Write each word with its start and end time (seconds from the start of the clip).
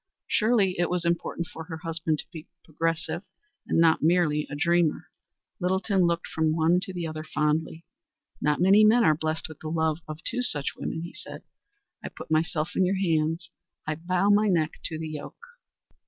Surely 0.25 0.79
it 0.79 0.89
was 0.89 1.05
important 1.05 1.45
for 1.45 1.65
her 1.65 1.77
husband 1.77 2.17
to 2.17 2.25
be 2.33 2.47
progressive 2.63 3.21
and 3.67 3.79
not 3.79 4.01
merely 4.01 4.47
a 4.49 4.55
dreamer. 4.55 5.09
Littleton 5.59 6.07
looked 6.07 6.25
from 6.25 6.55
one 6.55 6.79
to 6.79 6.91
the 6.91 7.05
other 7.05 7.23
fondly. 7.23 7.85
"Not 8.41 8.59
many 8.59 8.83
men 8.83 9.03
are 9.03 9.13
blessed 9.13 9.47
with 9.47 9.59
the 9.59 9.69
love 9.69 9.99
of 10.07 10.17
two 10.23 10.41
such 10.41 10.75
women," 10.75 11.03
he 11.03 11.13
said. 11.13 11.43
"I 12.03 12.09
put 12.09 12.31
myself 12.31 12.71
in 12.75 12.83
your 12.83 12.97
hands. 12.97 13.51
I 13.85 13.93
bow 13.93 14.31
my 14.31 14.47
neck 14.47 14.71
to 14.85 14.97
the 14.97 15.07
yoke." 15.09 15.43